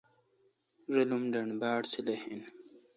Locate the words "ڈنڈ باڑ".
1.31-1.81